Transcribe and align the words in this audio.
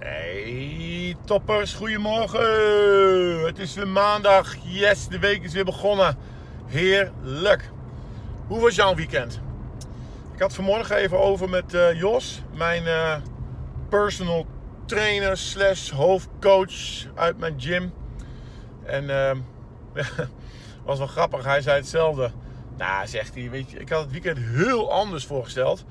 Hey 0.00 1.16
toppers, 1.24 1.74
goedemorgen. 1.74 3.44
Het 3.46 3.58
is 3.58 3.74
weer 3.74 3.88
maandag. 3.88 4.56
Yes, 4.62 5.08
de 5.08 5.18
week 5.18 5.42
is 5.42 5.52
weer 5.52 5.64
begonnen. 5.64 6.16
Heerlijk. 6.66 7.70
Hoe 8.46 8.60
was 8.60 8.74
jouw 8.74 8.94
weekend? 8.94 9.40
Ik 10.34 10.40
had 10.40 10.54
vanmorgen 10.54 10.96
even 10.96 11.18
over 11.18 11.48
met 11.48 11.74
uh, 11.74 11.98
Jos, 11.98 12.42
mijn 12.54 12.82
uh, 12.82 13.16
personal 13.88 14.46
trainer 14.86 15.36
slash 15.36 15.90
hoofdcoach 15.90 17.06
uit 17.14 17.38
mijn 17.38 17.60
gym. 17.60 17.92
En 18.84 19.04
uh, 19.04 19.32
was 20.84 20.98
wel 20.98 21.06
grappig, 21.06 21.44
hij 21.44 21.60
zei 21.60 21.76
hetzelfde. 21.76 22.30
Nou, 22.76 23.06
zegt 23.06 23.34
hij, 23.34 23.50
weet 23.50 23.70
je, 23.70 23.78
ik 23.78 23.88
had 23.88 24.02
het 24.02 24.12
weekend 24.12 24.38
heel 24.38 24.92
anders 24.92 25.26
voorgesteld. 25.26 25.84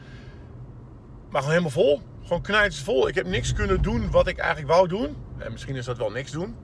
Maar 1.30 1.42
gewoon 1.42 1.58
helemaal 1.58 1.84
vol. 1.84 2.02
Gewoon 2.24 2.42
knijters 2.42 2.82
vol. 2.82 3.08
Ik 3.08 3.16
heb 3.16 3.28
niks 3.28 3.54
kunnen 3.54 3.82
doen 3.82 4.12
wat 4.12 4.28
ik 4.28 4.38
eigenlijk 4.38 4.72
wou 4.72 4.88
doen. 4.88 5.16
En 5.38 5.52
misschien 5.52 5.76
is 5.76 5.86
dat 5.86 5.98
wel 5.98 6.12
niks 6.12 6.32
doen. 6.32 6.56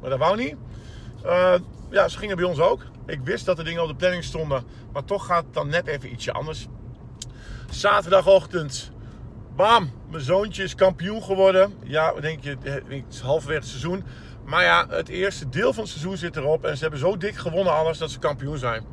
Maar 0.00 0.10
dat 0.10 0.18
wou 0.18 0.36
niet. 0.36 0.54
Uh, 1.24 1.54
ja, 1.90 2.08
ze 2.08 2.18
gingen 2.18 2.36
bij 2.36 2.44
ons 2.44 2.58
ook. 2.58 2.82
Ik 3.06 3.20
wist 3.24 3.44
dat 3.44 3.58
er 3.58 3.64
dingen 3.64 3.82
op 3.82 3.88
de 3.88 3.94
planning 3.94 4.24
stonden. 4.24 4.64
Maar 4.92 5.04
toch 5.04 5.26
gaat 5.26 5.44
het 5.44 5.54
dan 5.54 5.68
net 5.68 5.86
even 5.86 6.12
ietsje 6.12 6.32
anders. 6.32 6.66
Zaterdagochtend. 7.70 8.90
Bam! 9.56 9.90
Mijn 10.10 10.22
zoontje 10.22 10.62
is 10.62 10.74
kampioen 10.74 11.22
geworden. 11.22 11.74
Ja, 11.82 12.12
denk 12.12 12.42
je, 12.42 12.56
het 12.62 13.04
is 13.10 13.20
halverwege 13.20 13.60
het 13.60 13.68
seizoen. 13.68 14.04
Maar 14.44 14.62
ja, 14.62 14.86
het 14.88 15.08
eerste 15.08 15.48
deel 15.48 15.72
van 15.72 15.82
het 15.82 15.92
seizoen 15.92 16.16
zit 16.16 16.36
erop. 16.36 16.64
En 16.64 16.76
ze 16.76 16.82
hebben 16.82 17.00
zo 17.00 17.16
dik 17.16 17.36
gewonnen 17.36 17.72
alles 17.72 17.98
dat 17.98 18.10
ze 18.10 18.18
kampioen 18.18 18.58
zijn. 18.58 18.84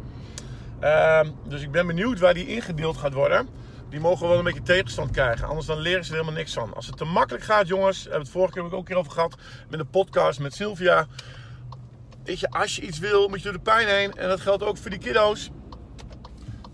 Uh, 0.81 1.19
dus 1.47 1.61
ik 1.61 1.71
ben 1.71 1.87
benieuwd 1.87 2.19
waar 2.19 2.33
die 2.33 2.47
ingedeeld 2.47 2.97
gaat 2.97 3.13
worden 3.13 3.47
die 3.93 4.01
mogen 4.01 4.27
wel 4.27 4.37
een 4.37 4.43
beetje 4.43 4.61
tegenstand 4.61 5.11
krijgen. 5.11 5.47
Anders 5.47 5.67
dan 5.67 5.79
leren 5.79 6.03
ze 6.03 6.09
er 6.11 6.17
helemaal 6.17 6.37
niks 6.37 6.53
van. 6.53 6.73
Als 6.73 6.87
het 6.87 6.97
te 6.97 7.05
makkelijk 7.05 7.43
gaat, 7.43 7.67
jongens, 7.67 8.01
hebben 8.01 8.19
we 8.19 8.23
het 8.23 8.33
vorige 8.33 8.53
keer 8.53 8.63
ook 8.63 8.71
een 8.71 8.83
keer 8.83 8.95
over 8.95 9.11
gehad 9.11 9.35
met 9.69 9.79
een 9.79 9.89
podcast 9.89 10.39
met 10.39 10.53
Sylvia. 10.53 11.07
Weet 12.23 12.39
je, 12.39 12.49
als 12.49 12.75
je 12.75 12.81
iets 12.81 12.99
wil, 12.99 13.27
moet 13.27 13.37
je 13.37 13.43
door 13.43 13.53
de 13.53 13.59
pijn 13.59 13.87
heen. 13.87 14.13
En 14.13 14.29
dat 14.29 14.41
geldt 14.41 14.63
ook 14.63 14.77
voor 14.77 14.89
die 14.89 14.99
kiddo's. 14.99 15.49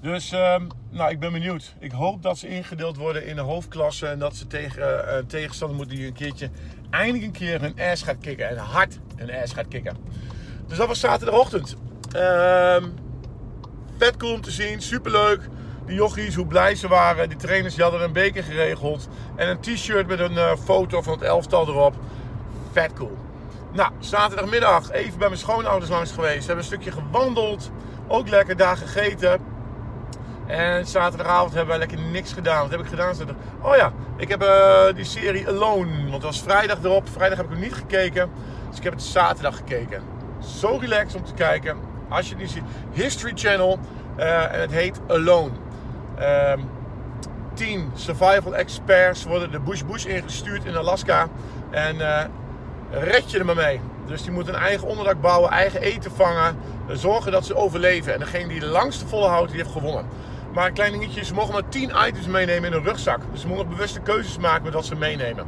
Dus, 0.02 0.31
uh, 0.31 0.56
nou, 0.90 1.12
ik 1.12 1.20
ben 1.20 1.31
benieuwd. 1.31 1.75
Ik 1.80 1.92
hoop 1.92 2.22
dat 2.23 2.38
ze 2.38 2.47
ingedeeld 2.47 2.97
worden 2.97 3.25
in 3.25 3.36
de 3.36 3.42
hoofdklasse. 3.42 4.08
En 4.08 4.20
dat 4.20 4.36
ze 4.36 4.47
tegen 4.47 5.06
uh, 5.06 5.17
tegenstander 5.28 5.78
moeten 5.78 5.95
die 5.95 6.08
een 6.08 6.14
keertje, 6.14 6.50
eindelijk 6.90 7.23
een 7.23 7.31
keer 7.31 7.62
hun 7.62 7.80
ass 7.92 8.03
gaat 8.03 8.20
kicken. 8.20 8.50
En 8.50 8.58
hard 8.58 9.00
hun 9.16 9.31
ass 9.31 9.53
gaat 9.53 9.67
kicken. 9.67 9.97
Dus 10.67 10.78
dat 10.78 10.88
was 10.88 11.00
zaterdagochtend. 11.00 11.75
Uh, 12.16 12.84
vet 13.97 14.17
cool 14.17 14.34
om 14.34 14.42
te 14.42 14.52
zien, 14.52 14.81
superleuk. 14.81 15.50
Die 15.90 15.98
jochies, 15.98 16.36
hoe 16.36 16.45
blij 16.45 16.76
ze 16.76 16.88
waren. 16.88 17.30
Die 17.30 17.38
trainers 17.38 17.73
die 17.73 17.84
hadden 17.84 18.02
een 18.02 18.12
beker 18.12 18.44
geregeld. 18.44 19.08
En 19.36 19.50
een 19.50 19.59
t-shirt 19.59 20.08
met 20.08 20.20
een 20.20 20.34
uh, 20.34 20.52
foto 20.64 21.02
van 21.02 21.14
het 21.14 21.22
elftal 21.22 21.68
erop. 21.68 21.96
Vet 22.72 22.94
cool. 22.94 23.18
Nou, 23.72 23.92
zaterdagmiddag 24.00 24.92
even 24.92 25.18
bij 25.18 25.28
mijn 25.28 25.40
schoonouders 25.40 25.92
langs 25.92 26.12
geweest. 26.12 26.48
Hebben 26.48 26.58
een 26.58 26.64
stukje 26.64 26.92
gewandeld. 26.92 27.72
Ook 28.08 28.30
lekker 28.30 28.58
daar 28.58 28.78
gegeten. 28.78 29.40
En 30.48 30.86
zaterdagavond 30.88 31.54
hebben 31.54 31.70
wij 31.70 31.88
lekker 31.88 32.00
niks 32.12 32.34
gedaan. 32.34 32.62
Wat 32.62 32.72
heb 32.72 32.80
ik 32.80 32.88
gedaan? 32.88 33.16
Oh 33.62 33.76
ja, 33.76 33.94
ik 34.18 34.30
heb 34.30 34.44
uh, 34.44 34.96
die 34.96 35.06
serie 35.06 35.48
Alone. 35.48 36.02
Want 36.02 36.14
het 36.14 36.24
was 36.24 36.42
vrijdag 36.42 36.84
erop. 36.84 37.09
Vrijdag 37.09 37.38
heb 37.38 37.46
ik 37.46 37.52
hem 37.52 37.62
niet 37.62 37.74
gekeken. 37.74 38.30
Dus 38.70 38.78
ik 38.78 38.84
heb 38.84 38.94
het 38.94 39.03
zaterdag 39.03 39.56
gekeken. 39.56 40.02
Zo 40.40 40.78
relaxed 40.81 41.16
om 41.16 41.26
te 41.26 41.34
kijken. 41.34 41.78
Als 42.09 42.26
je 42.26 42.34
het 42.34 42.42
niet 42.42 42.52
ziet. 42.52 42.64
History 42.94 43.31
Channel. 43.36 43.80
Uh, 44.18 44.53
en 44.53 44.59
het 44.59 44.72
heet 44.72 45.00
Alone. 45.08 45.59
Um, 46.22 46.70
tien 47.53 47.92
survival 47.95 48.56
experts 48.56 49.23
worden 49.23 49.52
de 49.52 49.59
bush 49.59 49.81
bush 49.81 50.06
ingestuurd 50.06 50.66
in 50.66 50.75
Alaska. 50.75 51.28
En 51.70 51.95
uh, 51.95 52.22
red 52.89 53.31
je 53.31 53.39
er 53.39 53.45
maar 53.45 53.56
mee. 53.56 53.81
Dus 54.06 54.22
die 54.22 54.31
moeten 54.31 54.53
een 54.53 54.59
eigen 54.59 54.88
onderdak 54.88 55.22
bouwen, 55.22 55.50
eigen 55.50 55.81
eten 55.81 56.12
vangen. 56.12 56.58
Zorgen 56.88 57.31
dat 57.31 57.46
ze 57.46 57.56
overleven. 57.56 58.13
En 58.13 58.19
degene 58.19 58.47
die 58.47 58.59
de 58.59 58.66
langste 58.66 59.07
volhoudt, 59.07 59.52
die 59.52 59.62
heeft 59.62 59.72
gewonnen. 59.72 60.06
Maar 60.53 60.68
een 60.68 60.74
klein 60.74 60.91
dingetje, 60.91 61.25
ze 61.25 61.34
mogen 61.34 61.53
maar 61.53 61.69
10 61.69 61.91
items 62.07 62.28
meenemen 62.28 62.72
in 62.72 62.78
een 62.78 62.84
rugzak. 62.84 63.19
Dus 63.31 63.41
ze 63.41 63.47
moeten 63.47 63.69
bewuste 63.69 64.00
keuzes 64.00 64.38
maken 64.38 64.63
met 64.63 64.74
wat 64.74 64.86
ze 64.86 64.96
meenemen. 64.96 65.46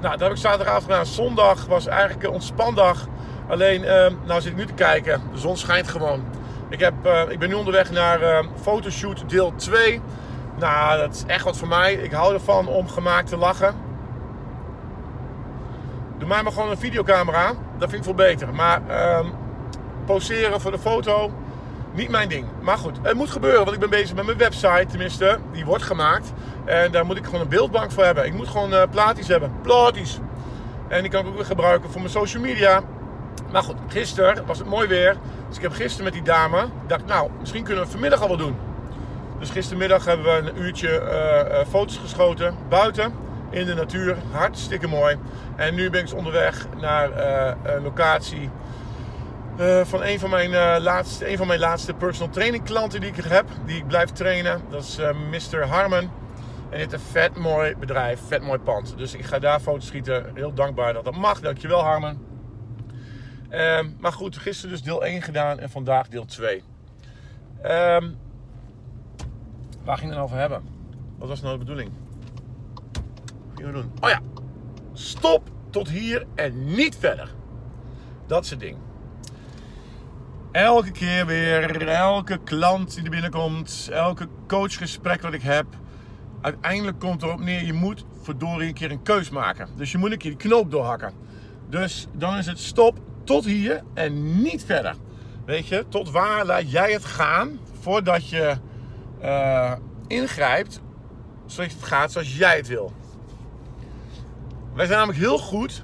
Nou, 0.00 0.12
dat 0.12 0.20
heb 0.20 0.30
ik 0.30 0.36
zaterdagavond 0.36 0.84
gedaan. 0.84 1.06
Zondag 1.06 1.66
was 1.66 1.86
eigenlijk 1.86 2.22
een 2.22 2.30
ontspandag. 2.30 3.06
Alleen, 3.48 3.82
uh, 3.82 4.06
nou 4.24 4.40
zit 4.40 4.50
ik 4.52 4.56
nu 4.56 4.66
te 4.66 4.72
kijken. 4.72 5.22
De 5.32 5.38
zon 5.38 5.56
schijnt 5.56 5.88
gewoon. 5.88 6.24
Ik, 6.68 6.80
heb, 6.80 6.94
uh, 7.06 7.20
ik 7.28 7.38
ben 7.38 7.48
nu 7.48 7.54
onderweg 7.54 7.90
naar 7.90 8.22
uh, 8.22 8.38
fotoshoot 8.60 9.28
deel 9.28 9.54
2. 9.54 10.00
Nou, 10.58 10.98
dat 10.98 11.14
is 11.14 11.24
echt 11.26 11.44
wat 11.44 11.56
voor 11.56 11.68
mij. 11.68 11.94
Ik 11.94 12.12
hou 12.12 12.34
ervan 12.34 12.68
om 12.68 12.88
gemaakt 12.88 13.28
te 13.28 13.36
lachen. 13.36 13.74
Doe 16.18 16.28
mij 16.28 16.42
maar 16.42 16.52
gewoon 16.52 16.70
een 16.70 16.78
videocamera. 16.78 17.52
Dat 17.78 17.90
vind 17.90 17.92
ik 17.92 18.02
veel 18.02 18.14
beter. 18.14 18.54
Maar 18.54 18.82
um, 19.18 19.32
poseren 20.04 20.60
voor 20.60 20.70
de 20.70 20.78
foto, 20.78 21.32
niet 21.92 22.08
mijn 22.08 22.28
ding. 22.28 22.46
Maar 22.60 22.78
goed, 22.78 22.98
het 23.02 23.14
moet 23.14 23.30
gebeuren. 23.30 23.60
Want 23.60 23.72
ik 23.72 23.80
ben 23.80 23.90
bezig 23.90 24.14
met 24.14 24.24
mijn 24.24 24.38
website. 24.38 24.86
Tenminste, 24.88 25.38
die 25.52 25.64
wordt 25.64 25.82
gemaakt. 25.82 26.32
En 26.64 26.92
daar 26.92 27.06
moet 27.06 27.16
ik 27.16 27.24
gewoon 27.24 27.40
een 27.40 27.48
beeldbank 27.48 27.90
voor 27.90 28.04
hebben. 28.04 28.26
Ik 28.26 28.34
moet 28.34 28.48
gewoon 28.48 28.72
uh, 28.72 28.82
plaatjes 28.90 29.28
hebben. 29.28 29.52
Plaatjes. 29.62 30.18
En 30.88 31.02
die 31.02 31.10
kan 31.10 31.20
ik 31.20 31.26
ook 31.26 31.36
weer 31.36 31.44
gebruiken 31.44 31.90
voor 31.90 32.00
mijn 32.00 32.12
social 32.12 32.42
media. 32.42 32.82
Maar 33.52 33.62
goed, 33.62 33.76
gisteren 33.88 34.46
was 34.46 34.58
het 34.58 34.68
mooi 34.68 34.88
weer. 34.88 35.16
Dus 35.48 35.56
ik 35.56 35.62
heb 35.62 35.72
gisteren 35.72 36.04
met 36.04 36.12
die 36.12 36.22
dame 36.22 36.68
dacht, 36.86 37.06
nou, 37.06 37.30
misschien 37.40 37.64
kunnen 37.64 37.84
we 37.84 37.90
vanmiddag 37.90 38.20
al 38.20 38.28
wel 38.28 38.36
doen. 38.36 38.56
Dus 39.38 39.50
gistermiddag 39.50 40.04
hebben 40.04 40.26
we 40.26 40.50
een 40.50 40.62
uurtje 40.62 40.88
uh, 40.88 41.58
uh, 41.58 41.66
foto's 41.68 41.96
geschoten 41.96 42.54
buiten 42.68 43.12
in 43.50 43.66
de 43.66 43.74
natuur. 43.74 44.16
Hartstikke 44.30 44.88
mooi. 44.88 45.16
En 45.56 45.74
nu 45.74 45.90
ben 45.90 46.00
ik 46.00 46.06
dus 46.06 46.16
onderweg 46.16 46.66
naar 46.80 47.10
uh, 47.10 47.74
een 47.74 47.82
locatie 47.82 48.50
van 49.82 50.02
een 50.02 50.18
van, 50.18 50.30
mijn, 50.30 50.82
laatste, 50.82 51.30
een 51.30 51.36
van 51.36 51.46
mijn 51.46 51.60
laatste 51.60 51.94
personal 51.94 52.32
training 52.32 52.64
klanten 52.64 53.00
die 53.00 53.10
ik 53.10 53.24
heb. 53.24 53.46
Die 53.64 53.76
ik 53.76 53.86
blijf 53.86 54.10
trainen. 54.10 54.60
Dat 54.70 54.82
is 54.82 54.98
Mr. 55.30 55.66
Harmon. 55.66 56.10
En 56.70 56.78
dit 56.78 56.86
is 56.86 56.92
een 56.92 57.06
vet 57.10 57.36
mooi 57.36 57.74
bedrijf, 57.76 58.20
vet 58.26 58.42
mooi 58.42 58.58
pand. 58.58 58.94
Dus 58.96 59.14
ik 59.14 59.24
ga 59.24 59.38
daar 59.38 59.60
foto's 59.60 59.86
schieten. 59.86 60.30
Heel 60.34 60.54
dankbaar 60.54 60.92
dat 60.92 61.04
dat 61.04 61.16
mag. 61.16 61.40
Dankjewel 61.40 61.82
Harmon. 61.82 62.35
Um, 63.50 63.96
maar 63.98 64.12
goed, 64.12 64.36
gisteren 64.36 64.70
dus 64.70 64.82
deel 64.82 65.04
1 65.04 65.22
gedaan 65.22 65.58
en 65.58 65.70
vandaag 65.70 66.08
deel 66.08 66.24
2. 66.24 66.62
Um, 67.64 68.16
waar 69.84 69.98
ging 69.98 70.10
het 70.10 70.20
over 70.20 70.36
hebben? 70.36 70.62
Wat 71.18 71.28
was 71.28 71.40
nou 71.40 71.52
de 71.52 71.58
bedoeling? 71.58 71.90
Wat 73.22 73.54
gingen 73.54 73.72
we 73.72 73.80
doen? 73.80 73.92
Oh 74.00 74.08
ja, 74.08 74.20
stop 74.92 75.50
tot 75.70 75.88
hier 75.88 76.26
en 76.34 76.74
niet 76.74 76.96
verder. 76.96 77.34
Dat 78.26 78.48
het 78.48 78.60
ding. 78.60 78.76
Elke 80.52 80.90
keer 80.90 81.26
weer, 81.26 81.88
elke 81.88 82.38
klant 82.44 82.94
die 82.94 83.04
er 83.04 83.10
binnenkomt, 83.10 83.88
elke 83.92 84.28
coachgesprek 84.46 85.22
wat 85.22 85.32
ik 85.32 85.42
heb. 85.42 85.66
Uiteindelijk 86.40 86.98
komt 86.98 87.22
erop 87.22 87.40
neer, 87.40 87.64
je 87.64 87.72
moet 87.72 88.04
verdorie 88.22 88.68
een 88.68 88.74
keer 88.74 88.90
een 88.90 89.02
keus 89.02 89.30
maken. 89.30 89.68
Dus 89.76 89.92
je 89.92 89.98
moet 89.98 90.12
een 90.12 90.18
keer 90.18 90.30
die 90.30 90.48
knoop 90.48 90.70
doorhakken. 90.70 91.12
Dus 91.68 92.06
dan 92.12 92.36
is 92.36 92.46
het 92.46 92.58
stop, 92.58 92.98
tot 93.26 93.44
hier 93.44 93.82
en 93.94 94.42
niet 94.42 94.64
verder. 94.64 94.94
Weet 95.44 95.66
je, 95.66 95.84
tot 95.88 96.10
waar 96.10 96.44
laat 96.44 96.70
jij 96.70 96.92
het 96.92 97.04
gaan 97.04 97.58
voordat 97.80 98.28
je 98.28 98.56
uh, 99.22 99.72
ingrijpt, 100.06 100.80
zodat 101.46 101.72
het 101.72 101.82
gaat 101.82 102.12
zoals 102.12 102.36
jij 102.36 102.56
het 102.56 102.66
wil. 102.66 102.92
Wij 104.74 104.86
zijn 104.86 104.98
namelijk 104.98 105.24
heel 105.24 105.38
goed, 105.38 105.82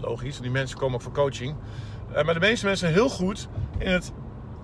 logisch, 0.00 0.40
die 0.40 0.50
mensen 0.50 0.78
komen 0.78 0.94
ook 0.94 1.02
voor 1.02 1.12
coaching, 1.12 1.56
uh, 2.10 2.22
maar 2.22 2.34
de 2.34 2.40
meeste 2.40 2.66
mensen 2.66 2.92
heel 2.92 3.08
goed 3.08 3.48
in 3.78 3.90
het 3.90 4.12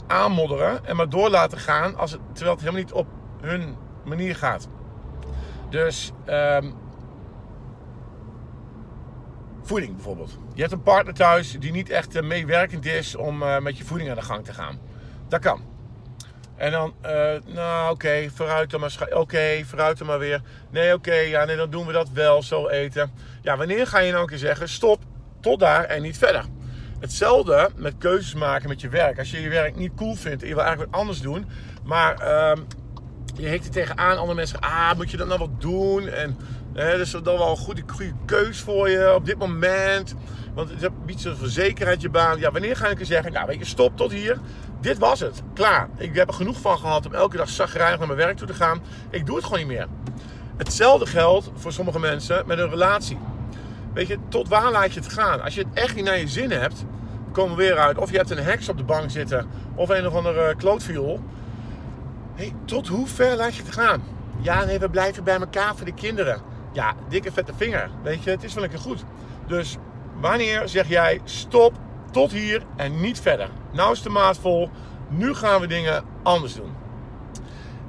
aanmodderen 0.06 0.86
en 0.86 0.96
maar 0.96 1.08
door 1.08 1.30
laten 1.30 1.58
gaan 1.58 1.96
als 1.96 2.10
het, 2.10 2.20
terwijl 2.32 2.56
het 2.56 2.64
helemaal 2.64 2.82
niet 2.82 2.92
op 2.92 3.06
hun 3.40 3.76
manier 4.04 4.36
gaat. 4.36 4.68
Dus 5.68 6.12
um, 6.26 6.74
voeding 9.62 9.94
bijvoorbeeld. 9.94 10.38
Je 10.54 10.60
hebt 10.60 10.72
een 10.72 10.82
partner 10.82 11.14
thuis 11.14 11.56
die 11.58 11.72
niet 11.72 11.90
echt 11.90 12.16
uh, 12.16 12.22
meewerkend 12.22 12.86
is 12.86 13.16
om 13.16 13.42
uh, 13.42 13.58
met 13.58 13.78
je 13.78 13.84
voeding 13.84 14.10
aan 14.10 14.16
de 14.16 14.22
gang 14.22 14.44
te 14.44 14.52
gaan. 14.52 14.78
Dat 15.28 15.40
kan. 15.40 15.70
En 16.56 16.70
dan, 16.70 16.94
uh, 17.04 17.10
nou 17.46 17.82
oké, 17.82 17.92
okay, 17.92 18.30
vooruit 18.30 18.70
dan 18.70 18.80
maar. 18.80 18.96
Oké, 19.00 19.16
okay, 19.16 19.64
vooruit 19.64 19.98
dan 19.98 20.06
maar 20.06 20.18
weer. 20.18 20.42
Nee, 20.70 20.94
oké, 20.94 21.14
ja, 21.14 21.44
nee, 21.44 21.56
dan 21.56 21.70
doen 21.70 21.86
we 21.86 21.92
dat 21.92 22.08
wel, 22.10 22.42
zo 22.42 22.68
eten. 22.68 23.12
Ja, 23.42 23.56
wanneer 23.56 23.86
ga 23.86 23.98
je 23.98 24.10
nou 24.10 24.22
een 24.22 24.28
keer 24.28 24.38
zeggen, 24.38 24.68
stop, 24.68 25.02
tot 25.40 25.60
daar 25.60 25.84
en 25.84 26.02
niet 26.02 26.18
verder? 26.18 26.44
Hetzelfde 27.00 27.70
met 27.76 27.94
keuzes 27.98 28.34
maken 28.34 28.68
met 28.68 28.80
je 28.80 28.88
werk. 28.88 29.18
Als 29.18 29.30
je 29.30 29.40
je 29.40 29.48
werk 29.48 29.76
niet 29.76 29.94
cool 29.94 30.14
vindt 30.14 30.42
en 30.42 30.48
je 30.48 30.54
wil 30.54 30.62
eigenlijk 30.62 30.92
wat 30.92 31.00
anders 31.00 31.20
doen, 31.20 31.46
maar 31.84 32.22
uh, 32.22 32.64
je 33.42 33.48
hikt 33.48 33.64
er 33.64 33.70
tegenaan, 33.70 34.16
andere 34.16 34.34
mensen 34.34 34.60
ah, 34.60 34.92
moet 34.96 35.10
je 35.10 35.16
dat 35.16 35.26
nou 35.26 35.38
wat 35.38 35.60
doen? 35.60 36.08
En 36.08 36.36
He, 36.72 36.96
dus 36.96 37.10
dat 37.10 37.26
is 37.26 37.32
wel 37.32 37.50
een 37.50 37.56
goede, 37.56 37.82
goede 37.86 38.12
keus 38.24 38.60
voor 38.60 38.88
je 38.88 39.14
op 39.14 39.24
dit 39.24 39.38
moment. 39.38 40.14
Want 40.54 40.70
het 40.80 41.06
biedt 41.06 41.20
zo'n 41.20 41.36
verzekerheid 41.36 42.00
je 42.00 42.10
baan. 42.10 42.38
Ja, 42.38 42.50
wanneer 42.50 42.76
ga 42.76 42.88
ik 42.88 43.00
er 43.00 43.06
zeggen, 43.06 43.32
nou 43.32 43.46
weet 43.46 43.58
je, 43.58 43.64
stop 43.64 43.96
tot 43.96 44.12
hier. 44.12 44.38
Dit 44.80 44.98
was 44.98 45.20
het. 45.20 45.42
Klaar. 45.54 45.88
Ik 45.96 46.14
heb 46.14 46.28
er 46.28 46.34
genoeg 46.34 46.60
van 46.60 46.78
gehad 46.78 47.06
om 47.06 47.14
elke 47.14 47.36
dag 47.36 47.48
zagrijnig 47.48 47.98
naar 47.98 48.06
mijn 48.06 48.18
werk 48.18 48.36
toe 48.36 48.46
te 48.46 48.54
gaan. 48.54 48.82
Ik 49.10 49.26
doe 49.26 49.36
het 49.36 49.44
gewoon 49.44 49.58
niet 49.58 49.68
meer. 49.68 49.86
Hetzelfde 50.56 51.06
geldt 51.06 51.50
voor 51.54 51.72
sommige 51.72 51.98
mensen 51.98 52.46
met 52.46 52.58
een 52.58 52.70
relatie. 52.70 53.18
Weet 53.94 54.06
je, 54.06 54.18
tot 54.28 54.48
waar 54.48 54.70
laat 54.70 54.92
je 54.92 55.00
het 55.00 55.12
gaan? 55.12 55.42
Als 55.42 55.54
je 55.54 55.60
het 55.60 55.78
echt 55.78 55.94
niet 55.94 56.04
naar 56.04 56.18
je 56.18 56.28
zin 56.28 56.50
hebt, 56.50 56.84
komen 57.32 57.56
we 57.56 57.62
weer 57.62 57.78
uit. 57.78 57.98
Of 57.98 58.10
je 58.10 58.16
hebt 58.16 58.30
een 58.30 58.38
heks 58.38 58.68
op 58.68 58.76
de 58.76 58.84
bank 58.84 59.10
zitten, 59.10 59.46
of 59.74 59.88
een 59.88 60.06
of 60.06 60.14
andere 60.14 60.54
klootviool. 60.56 61.20
Hey, 62.34 62.52
tot 62.64 62.88
hoe 62.88 63.06
ver 63.06 63.36
laat 63.36 63.54
je 63.54 63.62
het 63.62 63.72
gaan? 63.72 64.02
Ja, 64.40 64.64
nee, 64.64 64.78
we 64.78 64.90
blijven 64.90 65.24
bij 65.24 65.38
elkaar 65.38 65.76
voor 65.76 65.86
de 65.86 65.94
kinderen. 65.94 66.40
Ja, 66.72 66.94
dikke 67.08 67.32
vette 67.32 67.52
vinger. 67.56 67.90
Weet 68.02 68.22
je, 68.22 68.30
het 68.30 68.42
is 68.42 68.54
wel 68.54 68.64
een 68.64 68.70
keer 68.70 68.78
goed. 68.78 69.04
Dus 69.46 69.76
wanneer 70.20 70.68
zeg 70.68 70.88
jij 70.88 71.20
stop 71.24 71.72
tot 72.10 72.32
hier 72.32 72.62
en 72.76 73.00
niet 73.00 73.20
verder? 73.20 73.48
Nou 73.72 73.92
is 73.92 74.02
de 74.02 74.08
maat 74.08 74.38
vol. 74.38 74.70
Nu 75.08 75.34
gaan 75.34 75.60
we 75.60 75.66
dingen 75.66 76.04
anders 76.22 76.54
doen. 76.54 76.74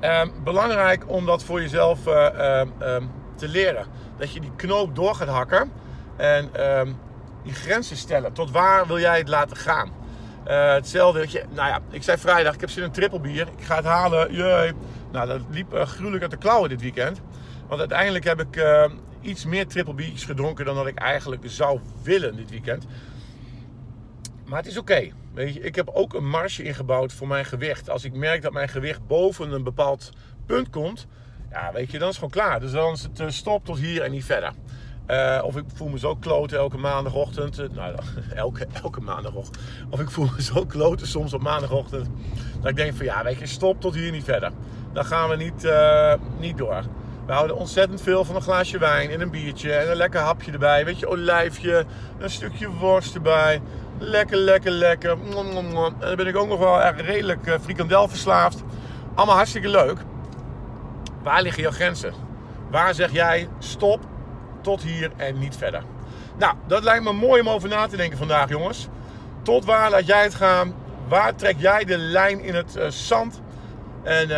Um, 0.01 0.33
belangrijk 0.43 1.03
om 1.09 1.25
dat 1.25 1.43
voor 1.43 1.61
jezelf 1.61 2.07
uh, 2.07 2.59
um, 2.81 3.11
te 3.35 3.47
leren. 3.47 3.85
Dat 4.17 4.33
je 4.33 4.39
die 4.39 4.55
knoop 4.55 4.95
door 4.95 5.15
gaat 5.15 5.27
hakken. 5.27 5.71
En 6.15 6.49
die 7.43 7.53
grenzen 7.53 7.97
stellen. 7.97 8.33
Tot 8.33 8.51
waar 8.51 8.87
wil 8.87 8.99
jij 8.99 9.17
het 9.17 9.27
laten 9.27 9.57
gaan? 9.57 9.91
Uh, 10.47 10.73
hetzelfde, 10.73 11.25
je, 11.29 11.43
nou 11.49 11.67
ja, 11.69 11.79
ik 11.89 12.03
zei 12.03 12.17
vrijdag, 12.17 12.53
ik 12.53 12.59
heb 12.59 12.69
zin 12.69 12.81
in 12.81 12.87
een 12.87 12.93
triple 12.93 13.19
bier. 13.19 13.47
Ik 13.57 13.63
ga 13.63 13.75
het 13.75 13.85
halen. 13.85 14.33
Jee. 14.33 14.71
Nou, 15.11 15.27
dat 15.27 15.41
liep 15.49 15.73
uh, 15.73 15.85
gruwelijk 15.85 16.21
uit 16.21 16.31
de 16.31 16.37
klauwen 16.37 16.69
dit 16.69 16.81
weekend. 16.81 17.21
Want 17.67 17.79
uiteindelijk 17.79 18.23
heb 18.23 18.39
ik 18.39 18.55
uh, 18.55 18.85
iets 19.21 19.45
meer 19.45 19.67
triple 19.67 20.11
gedronken 20.15 20.65
dan 20.65 20.75
dat 20.75 20.87
ik 20.87 20.97
eigenlijk 20.97 21.41
zou 21.45 21.79
willen 22.03 22.35
dit 22.35 22.49
weekend. 22.49 22.85
Maar 24.45 24.57
het 24.57 24.67
is 24.67 24.77
oké. 24.77 25.09
Weet 25.33 25.53
je, 25.53 25.59
ik 25.59 25.75
heb 25.75 25.89
ook 25.89 26.13
een 26.13 26.29
marge 26.29 26.63
ingebouwd 26.63 27.13
voor 27.13 27.27
mijn 27.27 27.45
gewicht. 27.45 27.89
Als 27.89 28.03
ik 28.03 28.13
merk 28.13 28.41
dat 28.41 28.53
mijn 28.53 28.69
gewicht 28.69 29.07
boven 29.07 29.51
een 29.51 29.63
bepaald 29.63 30.11
punt 30.45 30.69
komt, 30.69 31.07
ja, 31.51 31.71
weet 31.73 31.91
je, 31.91 31.99
dan 31.99 32.09
is 32.09 32.15
het 32.19 32.23
gewoon 32.23 32.45
klaar. 32.45 32.59
Dus 32.59 32.71
dan 32.71 32.93
is 32.93 33.07
het 33.13 33.33
stop 33.33 33.65
tot 33.65 33.79
hier 33.79 34.01
en 34.01 34.11
niet 34.11 34.25
verder. 34.25 34.53
Uh, 35.07 35.39
of 35.43 35.57
ik 35.57 35.63
voel 35.73 35.87
me 35.87 35.99
zo 35.99 36.15
kloten 36.15 36.57
elke 36.57 36.77
maandagochtend. 36.77 37.59
Uh, 37.59 37.69
nou, 37.69 37.95
elke, 38.35 38.67
elke 38.83 39.01
maandagochtend. 39.01 39.57
Of 39.89 39.99
ik 39.99 40.11
voel 40.11 40.29
me 40.35 40.41
zo 40.41 40.65
kloten 40.65 41.07
soms 41.07 41.33
op 41.33 41.41
maandagochtend. 41.41 42.09
Dat 42.61 42.69
ik 42.69 42.75
denk 42.75 42.95
van 42.95 43.05
ja, 43.05 43.23
weet 43.23 43.39
je, 43.39 43.45
stop 43.45 43.81
tot 43.81 43.95
hier 43.95 44.11
niet 44.11 44.23
verder. 44.23 44.51
Dan 44.93 45.05
gaan 45.05 45.29
we 45.29 45.35
niet, 45.35 45.63
uh, 45.63 46.13
niet 46.39 46.57
door. 46.57 46.83
We 47.25 47.33
houden 47.33 47.55
ontzettend 47.55 48.01
veel 48.01 48.25
van 48.25 48.35
een 48.35 48.41
glaasje 48.41 48.77
wijn 48.77 49.09
en 49.09 49.21
een 49.21 49.29
biertje 49.29 49.73
en 49.73 49.89
een 49.89 49.95
lekker 49.95 50.19
hapje 50.19 50.51
erbij. 50.51 50.85
Weet 50.85 50.99
je, 50.99 51.07
olijfje, 51.07 51.85
een 52.19 52.29
stukje 52.29 52.69
worst 52.69 53.15
erbij. 53.15 53.61
Lekker, 53.97 54.37
lekker, 54.37 54.71
lekker. 54.71 55.11
En 55.11 55.73
dan 55.73 56.15
ben 56.15 56.27
ik 56.27 56.35
ook 56.35 56.47
nog 56.47 56.59
wel 56.59 56.81
erg 56.81 57.01
redelijk 57.01 57.57
frikandel 57.61 58.07
verslaafd. 58.07 58.63
Allemaal 59.15 59.35
hartstikke 59.35 59.69
leuk. 59.69 59.97
Waar 61.23 61.41
liggen 61.41 61.61
jouw 61.61 61.71
grenzen? 61.71 62.13
Waar 62.69 62.93
zeg 62.93 63.11
jij 63.11 63.47
stop 63.59 63.99
tot 64.63 64.81
hier 64.81 65.11
en 65.17 65.39
niet 65.39 65.57
verder. 65.57 65.83
Nou, 66.37 66.55
dat 66.67 66.83
lijkt 66.83 67.03
me 67.03 67.13
mooi 67.13 67.41
om 67.41 67.49
over 67.49 67.69
na 67.69 67.87
te 67.87 67.97
denken 67.97 68.17
vandaag, 68.17 68.49
jongens. 68.49 68.87
Tot 69.41 69.65
waar 69.65 69.89
laat 69.89 70.05
jij 70.05 70.23
het 70.23 70.35
gaan? 70.35 70.73
Waar 71.07 71.35
trek 71.35 71.55
jij 71.57 71.85
de 71.85 71.97
lijn 71.97 72.41
in 72.41 72.55
het 72.55 72.75
uh, 72.75 72.87
zand? 72.87 73.41
En 74.03 74.29
uh, 74.29 74.37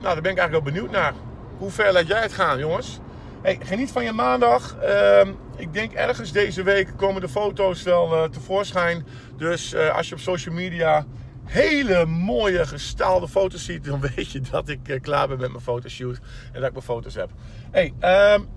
nou, 0.00 0.14
daar 0.14 0.22
ben 0.22 0.32
ik 0.32 0.38
eigenlijk 0.38 0.52
wel 0.52 0.72
benieuwd 0.72 0.90
naar. 0.90 1.12
Hoe 1.58 1.70
ver 1.70 1.92
laat 1.92 2.06
jij 2.06 2.22
het 2.22 2.32
gaan, 2.32 2.58
jongens? 2.58 3.00
Hey, 3.42 3.58
geniet 3.62 3.90
van 3.90 4.04
je 4.04 4.12
maandag. 4.12 4.76
Uh, 4.82 5.20
ik 5.56 5.72
denk 5.72 5.92
ergens 5.92 6.32
deze 6.32 6.62
week 6.62 6.88
komen 6.96 7.20
de 7.20 7.28
foto's 7.28 7.82
wel 7.82 8.14
uh, 8.14 8.24
tevoorschijn. 8.24 9.06
Dus 9.36 9.74
uh, 9.74 9.96
als 9.96 10.08
je 10.08 10.14
op 10.14 10.20
social 10.20 10.54
media 10.54 11.06
hele 11.52 12.06
mooie 12.06 12.66
gestaalde 12.66 13.28
foto's 13.28 13.64
ziet, 13.64 13.84
dan 13.84 14.00
weet 14.00 14.30
je 14.30 14.40
dat 14.40 14.68
ik 14.68 14.88
uh, 14.88 15.00
klaar 15.00 15.28
ben 15.28 15.38
met 15.38 15.50
mijn 15.50 15.62
fotoshoot 15.62 16.20
en 16.52 16.60
dat 16.60 16.64
ik 16.64 16.72
mijn 16.72 16.84
foto's 16.84 17.14
heb. 17.14 17.30
Hey, 17.70 17.92
um, 18.34 18.48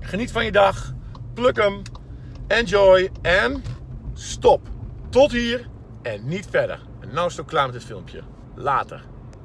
geniet 0.00 0.32
van 0.32 0.44
je 0.44 0.52
dag, 0.52 0.94
pluk 1.34 1.56
hem, 1.56 1.82
enjoy 2.46 3.10
en 3.22 3.62
stop. 4.14 4.68
Tot 5.10 5.32
hier 5.32 5.68
en 6.02 6.28
niet 6.28 6.46
verder. 6.50 6.80
En 7.00 7.08
nou 7.14 7.26
is 7.26 7.32
het 7.32 7.40
ook 7.40 7.48
klaar 7.48 7.64
met 7.64 7.74
dit 7.74 7.84
filmpje. 7.84 8.22
Later. 8.54 9.04